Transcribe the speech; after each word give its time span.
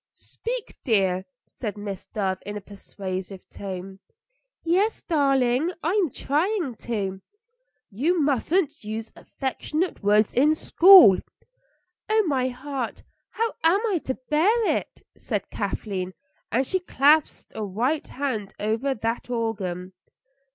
"Speak, 0.15 0.77
dear," 0.83 1.25
said 1.45 1.77
Miss 1.77 2.07
Dove 2.07 2.39
in 2.43 2.57
a 2.57 2.59
persuasive 2.61 3.47
tone. 3.49 3.99
"Yes, 4.63 5.03
darling, 5.03 5.71
I'm 5.83 6.09
trying 6.09 6.73
to." 6.77 7.21
"You 7.91 8.19
mustn't 8.19 8.83
use 8.83 9.13
affectionate 9.15 10.01
words 10.01 10.33
in 10.33 10.55
school." 10.55 11.19
"Oh, 12.09 12.23
my 12.25 12.47
heart! 12.47 13.03
How 13.29 13.53
am 13.63 13.79
I 13.89 13.99
to 14.05 14.17
bear 14.27 14.65
it?" 14.75 15.03
said 15.17 15.51
Kathleen, 15.51 16.15
and 16.51 16.65
she 16.65 16.79
clasped 16.79 17.51
a 17.53 17.63
white 17.63 18.07
hand 18.07 18.55
over 18.59 18.95
that 18.95 19.29
organ. 19.29 19.93